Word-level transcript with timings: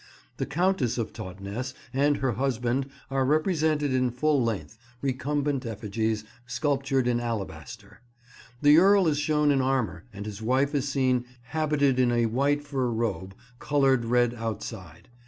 The 0.37 0.47
Countess 0.47 0.97
of 0.97 1.13
Totnes 1.13 1.75
and 1.93 2.17
her 2.17 2.31
husband 2.31 2.89
are 3.11 3.23
represented 3.23 3.93
in 3.93 4.09
full 4.09 4.43
length, 4.43 4.79
recumbent 4.99 5.63
effigies, 5.63 6.23
sculptured 6.47 7.07
in 7.07 7.19
alabaster. 7.19 8.01
The 8.63 8.79
Earl 8.79 9.07
is 9.07 9.19
shown 9.19 9.51
in 9.51 9.61
armour 9.61 10.05
and 10.11 10.25
his 10.25 10.41
wife 10.41 10.73
is 10.73 10.89
seen 10.89 11.25
habited 11.43 11.99
in 11.99 12.11
a 12.11 12.25
white 12.25 12.63
fur 12.63 12.87
robe, 12.89 13.35
coloured 13.59 14.05
red 14.05 14.33
outside. 14.33 15.07